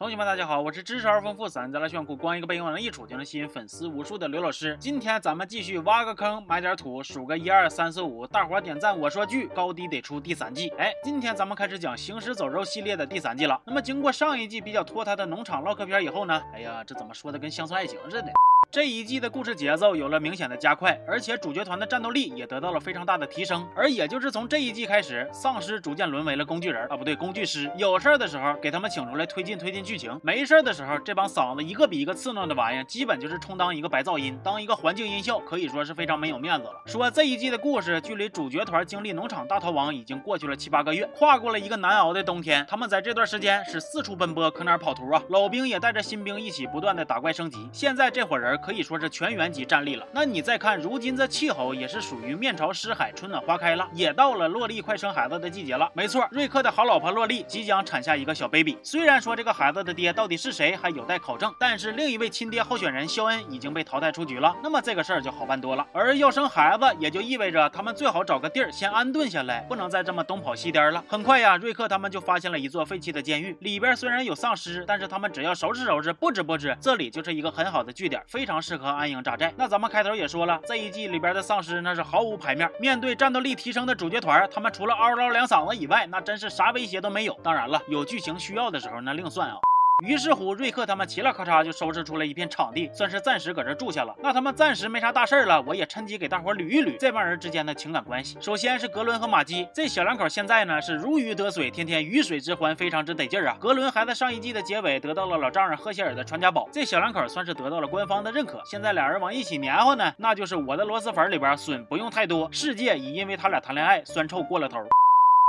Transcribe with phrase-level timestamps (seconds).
[0.00, 4.74] 同学们，大家好，我是知识而丰富、散在了炫酷、光一个背影往那一杵就能吸引粉丝无数的刘老师。
[4.80, 10.70] 今天咱们继续挖个坑，埋点土，数个一二三四五，大伙点赞，我说句，高低得出第三季。
[10.78, 13.60] 哎，今天咱们开始讲《行尸走肉》系列的第三季了。
[13.66, 16.42] 那么经过上一季比较拖沓的农场唠嗑片以后呢？
[16.54, 18.32] 哎呀，这怎么说的跟乡村爱情似的？
[18.72, 23.68] 这一季的故事节奏有了明显的加快，而且主角团的战斗力也得到了非常大的提升。
[23.74, 27.68] 而也就是从这一季开始，丧尸逐渐沦为了工具人啊，不对，工具师。
[27.76, 36.80] 有事儿的时候给他们请出来推进推进剧情，没事儿的时候，这帮嗓子一个比一个刺挠的玩意儿，基本就是充当一个白噪音，当一个环境音效，可以说是非常没有面子了。
[36.86, 42.64] 说这一季的故事，距离主角团经历农场大逃亡已经过去了七八个月，跨过了一个难熬的冬天。
[42.70, 45.20] 他们在这段时间是四处奔波，可哪儿跑图啊？
[45.30, 47.68] 老兵也带着新兵一起不断的打怪升级。
[47.72, 49.50] 现在这伙人可以说是全员。
[49.50, 55.90] 级战力了，那你再看，如今这气候也是属于面朝湿海，春暖花开了，也到了洛丽快生孩子的季节了。
[55.92, 58.78] 没错，瑞克的好老婆洛丽即将产下一个小 baby。
[58.80, 65.86] 虽然说这个孩子的爹到底是谁还有待考证，但是另一位亲爹候选人肖恩已经被淘汰出局了，那么这个事儿就好办多了。
[65.92, 71.02] 而要生孩子，也就意味着他们最好找个地儿先安顿下来，不能再这么东跑西颠了。
[71.08, 79.54] 很快呀，瑞克他们就发现了一座废弃的监狱，里边虽然有丧尸，但是他们只要收拾收拾，布置布置，这里就是一个很好的据点，非常非常适合安营扎寨。
[79.56, 80.10] 那咱们开头。
[80.12, 82.68] 也说了，这一季里边的丧尸那是毫无牌面。
[82.80, 87.38] 面对战斗力提升的主角团，他们除了嗷嗷两嗓子以外，那真是啥威胁都没有。
[87.44, 89.69] 当然了，有剧情需要的时候，那另算啊。
[90.02, 94.14] 于是乎，瑞克他们嘁啦咔嚓就收拾出了一片场地，算是暂时搁这住下了。
[94.22, 98.38] 那他们暂时没啥大事儿了，我也趁机给大伙捋一捋这帮人之间的情感关系。
[98.40, 103.56] 首先是格伦和玛姬，这小两口现在呢是如鱼得水，天天鱼水之欢，非常之得劲儿啊。
[103.60, 108.62] 格伦还在上一季的结尾得到了老丈人赫歇尔的传家宝，这小两口算是得到了官方的认可。
[108.64, 114.78] 现在俩人往一起黏糊呢，那就是我的螺蛳粉里边笋不用太多，世界已因为他俩谈恋爱酸臭过了头。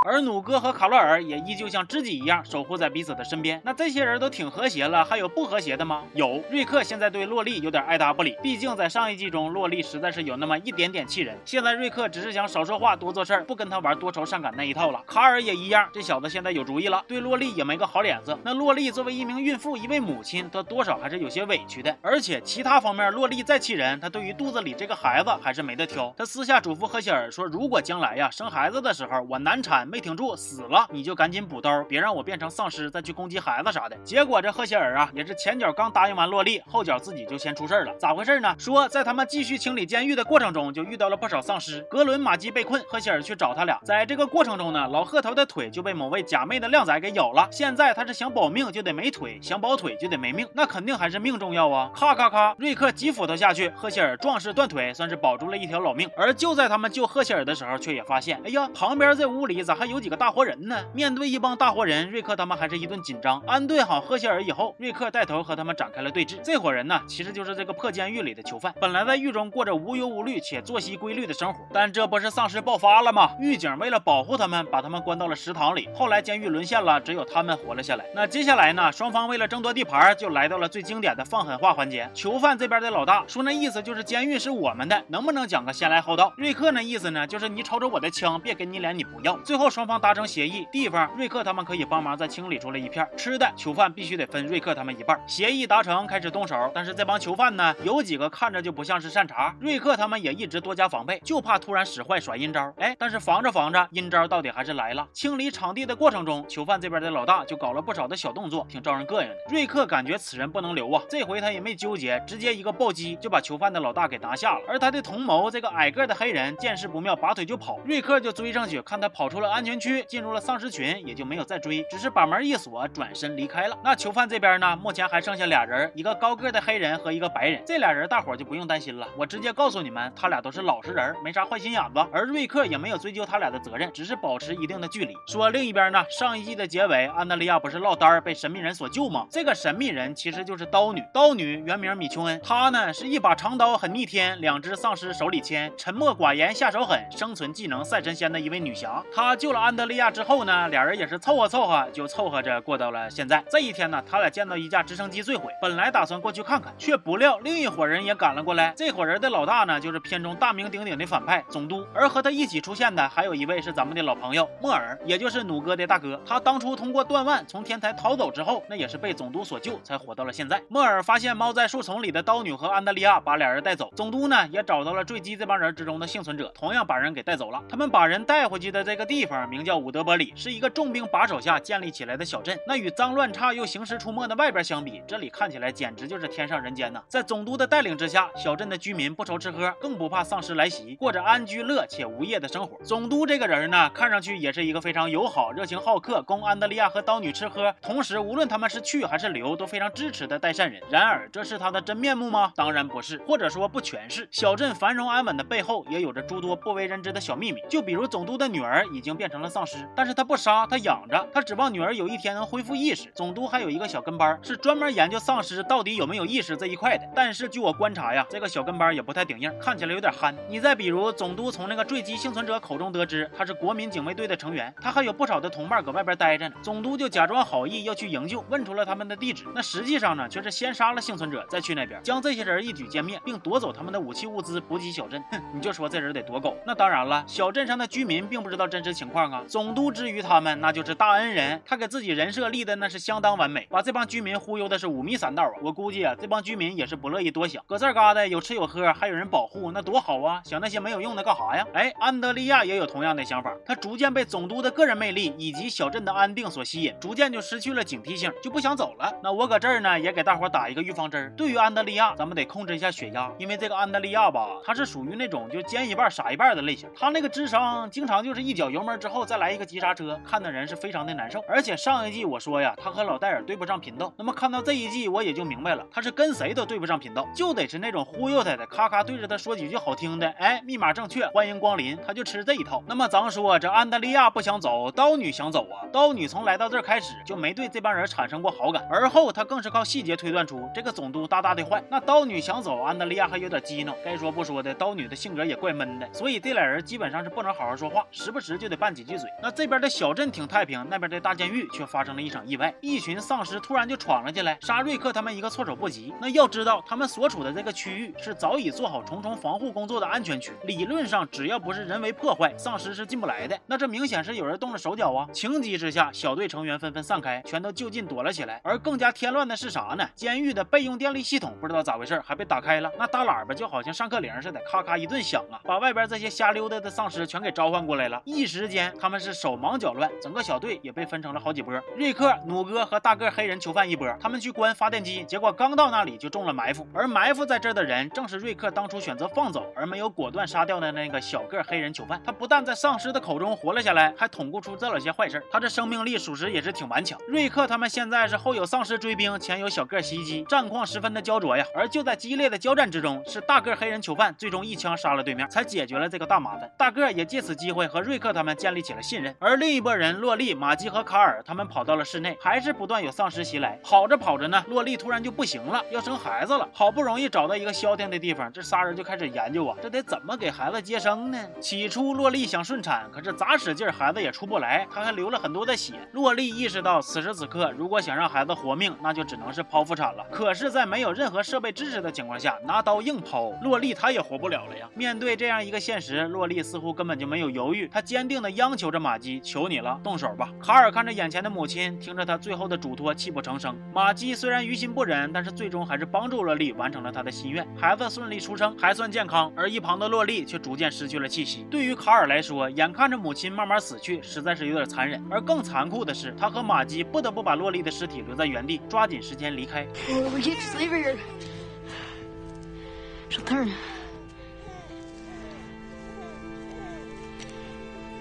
[0.03, 3.61] 而努哥和卡洛尔也依旧像知己一样守护在彼此的身边。
[3.63, 6.02] 那这些人都挺和谐了，还有不和谐的吗？
[6.16, 6.41] 有。
[6.49, 11.38] 瑞克现在对洛丽有点爱答不理，毕竟在上一季中，洛丽实在是有那么一点点气人。
[11.45, 15.03] 现在瑞克只是想少说话多做事儿，不跟他玩多愁善感那一套了。
[15.06, 18.35] 卡尔也一样，这小子现在有主意了，对洛丽也没个好脸色。
[18.44, 21.95] 那洛丽作为一名孕妇，一位母亲，她多少还是有些委屈的。
[22.01, 26.11] 而且其他方面，洛丽再气人，她对于肚子里这个孩子还是没得挑。
[26.17, 30.62] 她私下嘱咐赫歇尔说，如果将来呀生孩子的时候我难产没挺住死。
[30.69, 33.97] 了你就赶紧补刀，别让我变成丧尸再去攻击孩子啥的。
[33.97, 37.94] 结果这赫歇尔啊，也是前脚刚答应完洛丽，后脚自己就先出事了。
[37.96, 38.56] 咋回事呢？
[38.57, 41.81] 说在他们继续清理监狱的过程中，就遇到了不少丧尸。
[41.90, 43.78] 格伦、玛姬被困，赫歇尔去找他俩。
[43.84, 47.47] 在这个过程中呢，老贺头的腿就被某位假寐的靓仔给咬了。
[47.52, 51.91] 现在他是想保命就得没腿，想保腿就得没命，那肯定还是命重要啊！
[51.94, 56.09] 咔咔咔，瑞克几斧头下去，赫歇尔壮士断腿，算是保住了一条老命。
[56.16, 60.80] 而就在他们救赫歇尔的时候，却也发现，哎呀，旁边这屋里咋还有几个大活人呢？
[60.94, 63.42] 面对一帮大活人，瑞克他们还是一顿紧张。
[63.47, 66.40] 安顿好赫歇尔以后，瑞克带头和他们展开了对峙。
[66.44, 68.72] 这伙人呢，其实就是这个破监狱里的囚犯。
[68.80, 73.31] 本来在狱中过着无忧无虑且作息规律的生活，但这不是丧尸爆发了吗？
[73.40, 75.90] 狱警为了保护他们，把他们关到了食堂里。
[75.96, 78.06] 后来监狱沦陷了，只有他们活了下来。
[78.14, 78.91] 那接下来呢？
[78.91, 82.08] 双方为了争夺地盘，就来到了最经典的放狠话环节。
[82.14, 86.31] 囚犯这边的老大说，那意思就是监狱是我们的，能不能讲个先来后到？
[86.38, 89.36] 瑞克那意思呢，就是你瞅瞅我的枪，别给你脸，你不要。
[89.38, 90.68] 最后双方达成协议。
[90.72, 95.20] 地方，瑞克他们可以帮忙再清理出来一片吃的，囚犯必须得分瑞克他们一半。
[95.26, 96.70] 协议达成，开始动手。
[96.76, 99.56] 但是这帮囚犯呢，有几个看着就不像是善茬。
[99.59, 102.74] 瑞克他们也一直多加防备，就怕突然使坏耍阴招。
[102.78, 105.08] 哎，但是防着防着，阴招到底还是来了。
[105.14, 109.36] 清理场地的过程中，囚犯这边的老大就搞了不少的小动作，挺招人膈应的。
[109.50, 114.62] 瑞克感觉此人不能留啊，这回他也没纠结，直接一个暴击就把囚犯的老大给拿下了。
[114.68, 117.80] 而他的同谋这个矮个的黑人见势不妙，拔腿就跑。
[117.86, 120.72] 瑞克就追上去，看他跑出了安安全区，进入了丧尸。
[120.72, 123.77] 群也就没有再追，只是把门一锁，转身离开了。
[123.83, 124.73] 那囚犯这边呢？
[124.77, 127.61] 目前还剩下俩人，一个高个的黑人和一个白人。
[127.66, 131.99] 这俩人大伙就不用担心了，我直接告诉你们，他俩都是老实人，没啥坏心眼子。
[132.13, 135.13] 而瑞克也没有追究他俩的责任，只是保持一定的距离。
[135.27, 139.28] 说另一边呢，上一季的结尾，安德利亚不是落单被神秘人所救吗？
[139.29, 149.03] 这个神秘人其实就是刀女，刀女原名米琼恩，她呢是一把长刀很逆天，两只丧尸手里牵，沉默寡言下手狠，生存技能赛神仙的一位女侠。
[149.14, 150.70] 她就救了安德利亚之后呢？
[150.70, 153.44] 俩人也是凑合凑合，就凑合着过到了现在。
[153.50, 158.74] 这一天呢，他俩见到一架直升机坠毁，本来打算过去看看，却不料另一伙人也赶了过来。
[158.78, 161.86] 这伙人的老大呢，就是片中大名鼎鼎的反派总督。
[161.94, 166.18] 而和他一起出现的，还有一位是咱们的老朋友莫尔，也就是弩哥的大哥。
[166.26, 170.64] 他当初通过断腕从天台逃走之后，那也是被总督所救，才活到了现在。
[170.70, 173.92] 莫尔发现猫在树丛里的刀女和安德利亚，把俩人带走。
[173.98, 177.62] 总督呢，也找到了坠机这帮人之中的幸存者，同样把人给带走了。
[177.68, 179.41] 他们把人带回去的这个地方。
[179.47, 182.58] 名叫伍德伯里，是一个重兵把守下建立起来的小镇。
[182.67, 187.02] 那与脏乱差又行尸出没的外边相比，这里看起来简直就是天上人间呐！
[187.08, 192.78] 在总督的带领之下，小镇的居民不愁吃喝，更不怕丧尸来袭，过着安居乐且无业的生活。
[192.84, 200.82] 总督这个人呢，看上去也是一个非常友好、热情好客，供安德利亚和刀女吃喝，同时无论他们是去还是留，都非常支持的代善人。
[200.90, 202.52] 然而，这是他的真面目吗？
[202.55, 204.28] 当然不是，或者说不全是。
[204.32, 207.61] 小镇繁荣安稳的背后，也有着诸多不为人知的小秘密。
[207.70, 213.08] 就比如总督的女儿已经变成了丧尸，但是他不杀，他养着，他指望女儿有一天能恢复意识。
[213.14, 217.08] 总督还有一个小跟班，是专门研究丧尸到底有没有意识这一块的。
[217.16, 220.35] 但是据我观察呀，这个小跟班也不太顶硬，看起来有点憨。
[220.50, 226.56] 你再比如，总督从那个坠机幸存者口中得知他是国民警卫队的成员，他还有不少的同伴搁外边待着呢。
[226.64, 229.44] 总督就假装好意要去营救，问出了他们的地址。
[229.53, 235.24] 那实际上呢，却是先杀了幸存者，再去那边将这些人一举歼灭，并夺走他们的武器物资，补给小镇。
[235.29, 236.58] 哼，你就说这人得多狗。
[236.66, 239.43] 那当然了，小镇上的居民并不知道真实情况况啊。
[239.47, 245.52] 总督之于他们，那就是大恩人，他给自己人设立的那是相当完美，把这帮居民忽悠的是五迷三道啊。
[245.61, 250.41] 我估计啊，这帮居民也是不乐意多想，搁这儿嘎达有吃有喝，还有人保护，那多好啊！
[250.46, 251.66] 想那些没有用的干啥呀？
[251.73, 259.13] 哎，安德利亚也有同样的想法，他逐渐被总督的个人魅力以及小镇的安定所吸引，逐渐就失去了警惕性，就不想走了。
[259.24, 261.34] 那我搁这儿呢，也给大伙打一个预防针。
[261.36, 271.44] 对于安德利亚，咱们得控制一下血压，因为这个安德利亚吧，他是属于那种就奸一半傻一半的类型，他那个智商经常就是一脚油门之后再来一个急刹车，看的人是非常的难受。
[271.48, 282.84] 而且上一季我说呀，他和老戴尔对不上频道，那么看到这一季我也就明白了，他是跟谁都对不上频道，就得是那种忽悠他的，咔咔对着他说几句好听的，哎，密码正确，欢迎光临，他就吃这一套。
[282.88, 291.84] 那么咱说这安德利亚不想走，刀女想走啊，刀女从来到这儿开始就没对这帮人产生过好感，而后他更是靠细节推断出这个总督大大的坏。
[291.89, 293.92] 那刀女想走，安德利亚还有点激怒。
[294.06, 299.29] 该说不说的，刀女的性格也怪闷的，所以这俩人基本上是不能好好说话，时不时就得几句嘴。
[299.41, 306.13] 那这边的小镇挺太平，那边的大监狱却发生了一场意外，一群丧尸突然就闯了进来，杀瑞克他们一个措手不及。
[306.20, 313.60] 那要知道，他们所处的这个区域是早已做好重重防护工作的安全区，理论上只要不是人为破坏，丧尸是进不来的。
[313.67, 315.27] 那这明显是有人动了手脚啊！
[315.34, 318.62] 情急之下，小队成员纷纷散开，全都就近躲了起来。
[318.63, 320.08] 而更加添乱的是啥呢？
[320.15, 322.91] 监狱的备用电力系统不知道咋回事，还被打开了。
[322.98, 328.22] 那大喇叭就好像上课铃似的，咔咔一顿响啊，把外边这些瞎溜达的丧尸全给召唤过来了。
[328.24, 331.74] 一时间，他们是手忙脚乱，整个小队也被分成了好几波。
[331.98, 336.88] 瑞克、弩哥和大个黑人囚犯一波，他们去关发电机，结果刚到那里就中了埋伏。
[336.93, 342.22] 而埋伏在这儿的人，正是瑞克当初选择放走而没有果断杀掉的那个小个黑人囚犯。
[342.25, 345.43] 他不但在丧尸的口中活了下来，还捅咕出这了些坏事。
[345.51, 347.19] 他这生命力属实也是挺顽强。
[347.27, 351.65] 瑞克他们现在是后有丧尸追兵，前有小个袭击，战况十分的焦灼呀。
[351.75, 356.69] 而就在激烈的交战之中，是大个黑人囚犯最终一枪杀了对面，才解决了这个大麻烦。
[356.77, 359.36] 大个也借此机会和瑞克他们建建立起了信任。
[359.38, 363.77] 而另一拨人，洛丽、玛姬和卡尔他们跑到了室内，还是不断有丧尸袭来。
[363.84, 366.65] 跑着跑着呢，洛丽突然就不行了，要生孩子了。
[366.72, 371.38] 好不容易找到一个消停的地方，这仨人就开始研究啊，这得怎么给孩子接生呢？
[371.60, 375.96] 起初洛丽想顺产，可是咋使劲孩子也出不来，她还流了很多的血。
[376.13, 380.25] 洛丽意识到此时此刻，如果想让孩子活命，那就只能是剖腹产了。
[380.32, 384.88] 可是，在没有任何设备支持的情况下，拿刀硬剖，洛丽她也活不了了呀。
[384.96, 393.75] 面对这样一个现实，洛丽似乎根本就没有犹豫，她坚定地央求着玛姬：“求你了，动手吧。”卡尔看着眼前的母亲，听着他最后的嘱托，泣不成声。
[393.91, 399.51] 玛姬虽然于心不忍，但是最终还是帮助洛丽完成了她的心愿，孩子顺利出生，还算健康。
[399.57, 401.65] 而一旁的洛丽却逐渐失去了气息。
[401.71, 405.19] 对于卡尔来说，眼看着母亲慢慢死去，实在是有点残忍。
[405.31, 409.88] 而更残酷的是，他和玛姬不得不把洛丽的尸体留在原地，抓紧时间离开。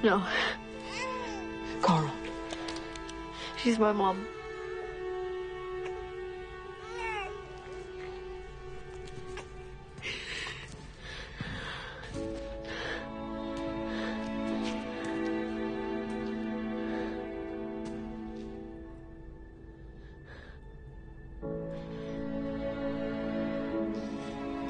[0.02, 0.22] No.
[1.82, 2.10] Carl.
[3.58, 4.26] She's my mom.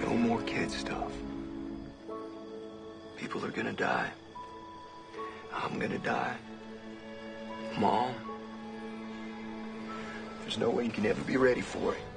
[0.01, 1.13] No more kid stuff.
[3.17, 4.11] People are gonna die.
[5.81, 6.37] Gonna die.
[7.79, 8.15] Mom.
[10.43, 12.10] There's no way you can ever be ready for it.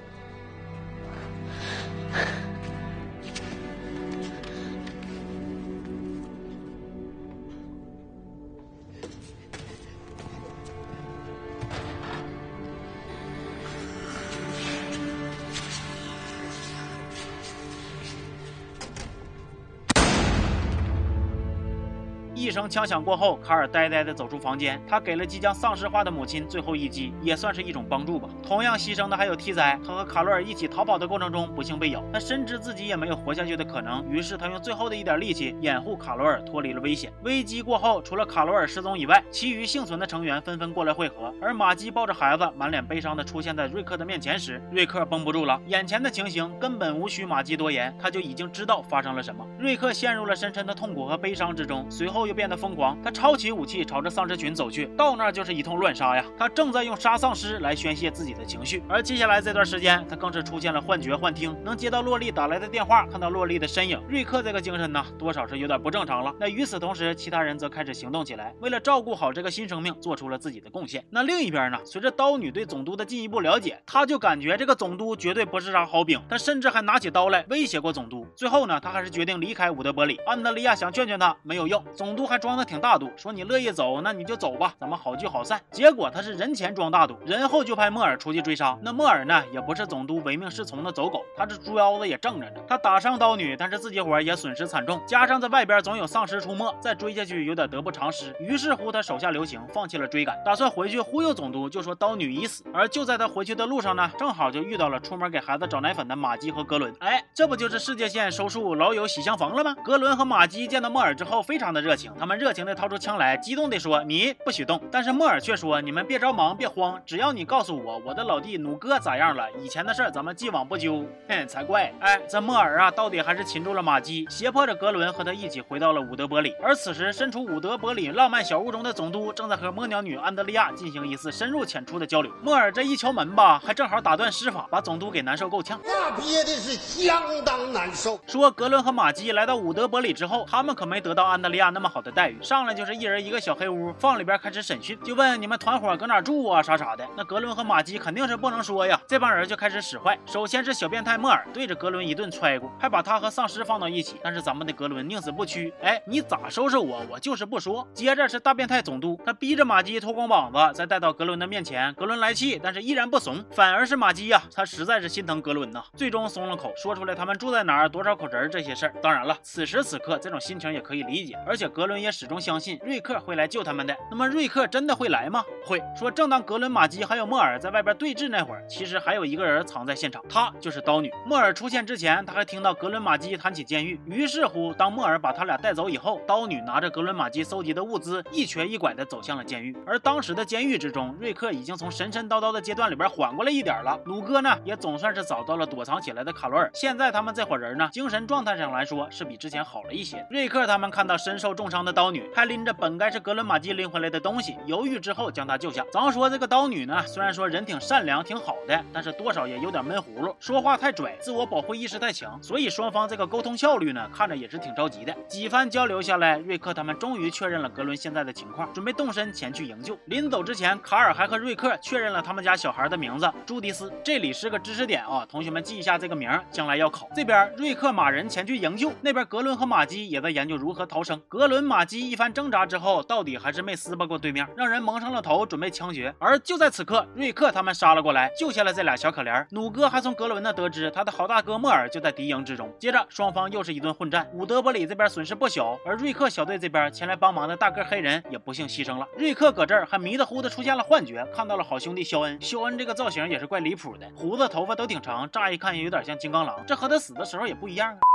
[22.53, 28.29] 一声枪响过后，卡尔呆呆地走出房间，他给了即将丧尸化的母亲最后一击，也算是一种帮助吧。
[28.45, 37.11] 同样牺牲的还有 T 仔，他和卡罗尔一起逃跑的过程中不幸被咬，他深知自己也没有活下去的可能，于是他用最后的一点力气掩护卡罗尔脱离了危险。
[37.23, 41.33] 危机过后，除了卡罗尔失踪以外，其余幸存的成员纷纷过来汇合。
[41.41, 49.45] 而玛姬抱着孩子，满脸悲伤的出现在瑞克的面前时，瑞克绷不住了，眼前的情形根本无需玛姬多言，他就已经知道发生了什么。
[49.57, 56.25] 瑞克陷入了深深的痛苦和悲伤之中，随后又变得疯狂，他抄起武器朝着丧尸群走去，到那儿就是一通乱杀呀！
[56.37, 64.01] 他正在用杀丧尸来宣泄自己的情绪，而接下来这段时间，他更是出现了幻觉、幻听，能接到洛丽打来的电话，看到洛丽的身影。
[64.07, 66.33] 瑞克这个精神呢，多少是有点不正常了。
[66.39, 71.03] 那与此同时，其他人则开始行动起来，为了照顾好这个新生命，做出了自己的贡献。
[71.09, 78.25] 那另一边呢，随着刀女对总督的进一步了解，他就感觉这个总督绝对不是啥好饼，他甚至还拿起刀来威胁过总督。
[78.35, 80.19] 最后呢，他还是决定离开伍德伯里。
[80.25, 81.83] 安德利亚想劝劝他，没有用。
[81.95, 85.61] 总督还装的挺大度，说你乐意走，那你就走吧，咱们好聚好散。
[85.71, 88.77] 结果他是人前装大度，人后就派莫尔出去追杀。
[88.81, 92.61] 那莫尔呢，也不是总督唯命是从的走狗，他这猪腰子也正着呢。
[92.65, 98.33] 他打伤刀女，但是自己伙也损失惨重，加上在外边总有丧尸出没，再追下去有点得不偿失。
[98.39, 102.63] 于是乎，他手下留情，放弃了追赶，打算回去忽悠总督，就说刀女已死。
[102.73, 106.93] 而就在他回去的路上呢，正好就遇到了出门给孩子找奶粉的玛姬和格伦。
[106.99, 109.75] 哎，这不就是世界线收束老友喜相逢了吗？
[109.83, 121.91] 格伦和玛姬见到莫尔之后，非常的热情，他们热情的掏出枪来，激动的说：“你不许动。”但是莫尔却说：“你们别着忙，别慌，只要你告诉我我的老弟努哥咋样了，以前的事儿咱们既往不咎。”哼，才怪！
[121.99, 126.53] 哎，这莫尔啊，到底还是擒住了马姬，胁迫着格伦和他一起回到了伍德伯里。
[126.61, 132.31] 而此时，身处伍德伯里浪漫小屋中的总督，正在和魔鸟女安德利亚进行一次深入浅出的交流。
[132.41, 135.79] 莫尔这一敲门吧，还正好打断施法，把总督给难受够呛。
[135.83, 138.19] 那憋的是相当难受。
[138.27, 147.07] 说格伦和马姬来到伍德伯里之后，他们可没得到安德利亚那么好的待遇，上来就是一人一个小黑屋，放里边开始审讯，就问你们团伙搁哪住啊，啥啥的。
[147.15, 150.19] 那格伦和马姬肯定是不能说呀，这帮人就开始使坏。
[150.25, 154.17] 首先是小变态莫尔对着格伦一顿踹过，还把他和丧尸放到一起。
[154.21, 157.87] 但是咱们的格伦宁死不屈，哎，你咋收拾我，我就是不说。
[157.93, 161.93] 接着是大变态总督，他逼着玛姬脱光膀子，再带到格伦的面前。
[161.93, 168.93] 格伦来气，但是依然不怂，反而是玛姬呀，他实在是心疼格伦呐，最终松了口，说出来他们住在哪儿，多少口人这些事儿。
[169.01, 173.95] 当然了，此时此刻这种心情也可以理解，而且格伦也始终相信瑞克会来救他们的。
[174.11, 175.41] 那么瑞克真的会来吗？
[175.65, 181.11] 会说，正当格伦、玛姬还有莫尔在外边对峙那会儿，其实还有一个人藏在现场，他就是刀女。
[181.25, 183.99] 莫尔出现之前，他还听到格伦、玛姬谈起监狱。
[184.05, 189.75] 于是乎，当莫尔把他俩带走以后，刀女拿着格伦、玛姬搜集的物资，一瘸一拐地走向了监狱。
[189.85, 193.99] 而当时的监狱之中，瑞克已经从神神叨叨的阶段里边缓过来一点了。
[194.05, 196.69] 鲁哥呢，也总算是找到了躲藏起来的卡罗尔。
[196.73, 200.25] 现在他们这伙人呢，精神状态上来说是比之前好了一些。
[200.29, 205.83] 瑞克他们看到身受重伤的刀女，还拎着本该是格伦、玛姬拎回来的东西，犹豫之后将她救下。
[205.91, 215.13] 咱说这个刀女呢，虽然说人挺善良、挺好的，但是多少也有点闷葫芦，说话太拽，自我保护意识太强，所以双方这个沟通效率呢，看着也是挺着急的。
[215.27, 219.97] 几番交流下来，瑞克他们终于确认了格伦现在的情况，准备动身前去营救。
[220.05, 223.91] 临走之前，卡尔还和瑞克确认了他们家小孩的名字朱迪斯。
[224.01, 227.09] 这里是个知识点啊，同学们记一下这个名，将来要考。
[227.13, 231.21] 这边瑞克马人前去营救，那边格伦和玛姬也在研究如何逃生。
[231.27, 236.13] 格伦玛姬一番挣扎之后，到底还是没撕巴过对面，让人蒙上了头，准备枪决。
[236.17, 239.45] 而就在此刻，瑞克他们杀了过来，救下了这俩小可怜。
[239.49, 242.71] 弩哥还从格伦那得知他的好大哥莫尔就在敌营之中。
[242.79, 249.07] 接着双方又是一顿混战，伍德伯里这边损失不小，而瑞克小队这边前来帮忙的大个黑人也不幸牺牲了。
[249.17, 252.39] 瑞克搁这儿还迷得糊的出现了幻觉，看到了好兄弟肖恩。
[252.41, 258.12] 肖恩这个造型也是怪离谱的，胡子头发都挺长，乍一看也有点像金刚狼，这和他死的时候也不一样啊。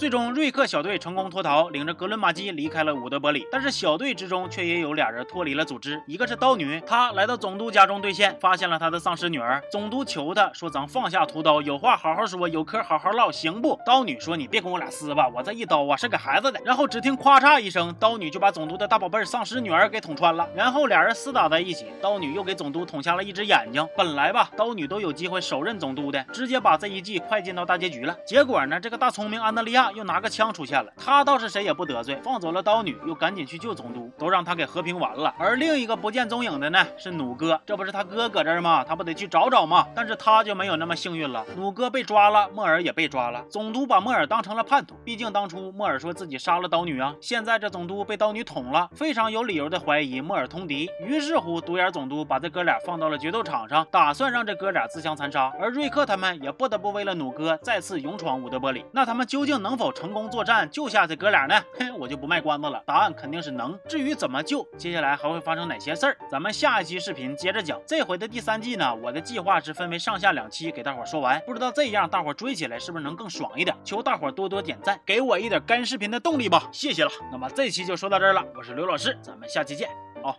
[0.00, 3.46] 最终，瑞克小队成功脱逃，领着格伦玛姬离开了伍德伯里。
[3.52, 9.62] 但是小队之中却也有俩人脱离了组织，一个是刀女，她来到总督家中兑现，发现了他的丧尸女儿。
[9.70, 20.48] 总督求她说：“咱放下屠刀，有话好好说，有嗑好好唠，行不？”刀女说：“你别跟我俩撕吧，我这一刀啊是给孩子的。”然后只听咔嚓一声，刀女就把总督的大宝贝丧尸女儿给捅穿了。
[20.52, 23.86] 然后俩人厮打在一起，刀女又给总督捅瞎了一只眼睛。
[23.96, 28.16] 本来吧，刀女都有机会手刃总督的，直接把这一季快进到大结局了。
[28.26, 30.62] 结果呢，这个大聪明安德利亚又拿个枪出。
[30.64, 35.34] 现了，他倒是谁也不得罪，放走了刀女，又赶紧去救总督，都让他给和平完了。
[35.36, 38.84] 而另一个不见踪影的呢，是弩哥，这不是他哥搁这儿吗？
[38.84, 39.84] 他不得去找找吗？
[39.92, 50.88] 但是他就没有那么幸运了，弩哥被抓了，莫尔也被抓了，总督把莫尔当成了叛徒，毕竟当初莫尔说自己杀了刀女啊，现在这总督被刀女捅了，非常有理由的怀疑莫尔通敌。
[51.04, 55.52] 于是乎，独眼总督把这哥俩放到了决斗场上，打算让这哥俩自相残杀。
[55.60, 61.54] 而瑞克他们也不得不为了弩哥再次勇闯伍德伯里，那他们究竟能能否成功作战救下这哥俩呢？
[61.72, 63.78] 嘿，我就不卖关子了，答案肯定是能。
[63.88, 67.80] 至于怎么救，接下来还会发生哪些事儿，咱们下一期视频接着讲。
[67.86, 73.74] 这回的第三季呢，我的计划是分为上下两期给大伙儿说完，不知道这样大伙儿追起来是不是能更爽一点？
[73.82, 77.10] 求大伙儿多多点赞，给我一点干视频的动力吧，谢谢了。
[77.30, 79.88] 那么这期就说到这儿了，我是刘老师，咱们下期见，
[80.22, 80.36] 好。